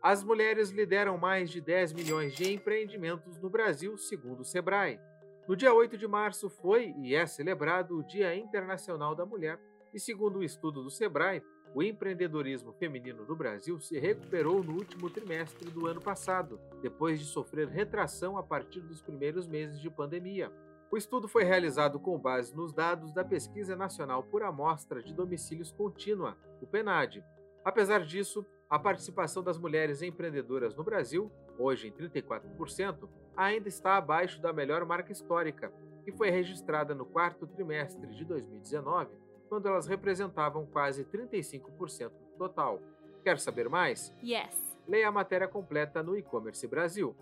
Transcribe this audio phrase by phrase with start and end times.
[0.00, 5.00] As mulheres lideram mais de 10 milhões de empreendimentos no Brasil, segundo o Sebrae.
[5.46, 9.60] No dia 8 de março foi e é celebrado o Dia Internacional da Mulher,
[9.92, 11.42] e segundo o estudo do Sebrae,
[11.74, 17.24] o empreendedorismo feminino no Brasil se recuperou no último trimestre do ano passado, depois de
[17.24, 20.52] sofrer retração a partir dos primeiros meses de pandemia.
[20.92, 25.72] O estudo foi realizado com base nos dados da Pesquisa Nacional por Amostra de Domicílios
[25.72, 27.24] Contínua, o PNAD.
[27.64, 34.38] Apesar disso, a participação das mulheres empreendedoras no Brasil, hoje em 34%, ainda está abaixo
[34.42, 35.72] da melhor marca histórica,
[36.04, 39.16] que foi registrada no quarto trimestre de 2019,
[39.48, 42.82] quando elas representavam quase 35% do total.
[43.24, 44.14] Quer saber mais?
[44.22, 44.76] Yes.
[44.86, 47.16] Leia a matéria completa no e-commerce Brasil.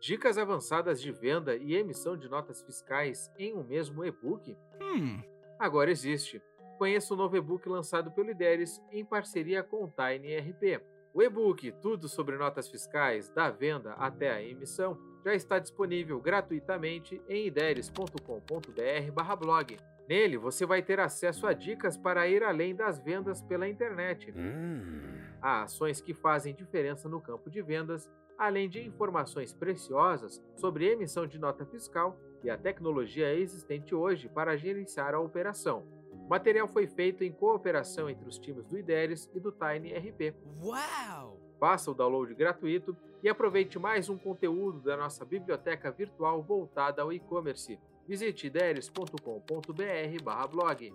[0.00, 4.56] Dicas avançadas de venda e emissão de notas fiscais em um mesmo e-book?
[4.80, 5.22] Hum.
[5.58, 6.42] Agora existe.
[6.78, 10.80] Conheça o novo e-book lançado pelo Ideres em parceria com o Tiny RP.
[11.12, 17.20] O e-book Tudo sobre Notas Fiscais, da venda até a emissão, já está disponível gratuitamente
[17.28, 19.76] em ideres.com.br/blog.
[20.10, 24.34] Nele você vai ter acesso a dicas para ir além das vendas pela internet.
[24.36, 25.20] Hum.
[25.40, 31.28] Há ações que fazem diferença no campo de vendas além de informações preciosas sobre emissão
[31.28, 35.86] de nota fiscal e a tecnologia existente hoje para gerenciar a operação.
[36.10, 40.34] O material foi feito em cooperação entre os times do IDERES e do Tiny RP.
[40.60, 41.38] Uau!
[41.60, 47.12] Faça o download gratuito e aproveite mais um conteúdo da nossa biblioteca virtual voltada ao
[47.12, 47.78] e-commerce.
[48.10, 50.92] Visite ideres.com.br/blog.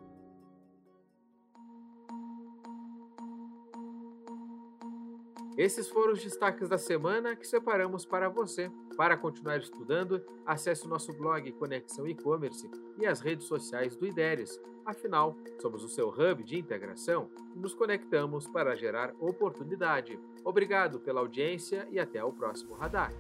[5.58, 8.70] Esses foram os destaques da semana que separamos para você.
[8.98, 14.60] Para continuar estudando, acesse o nosso blog Conexão E-Commerce e as redes sociais do IDERES.
[14.86, 20.20] Afinal, somos o seu hub de integração e nos conectamos para gerar oportunidade.
[20.44, 23.14] Obrigado pela audiência e até o próximo radar.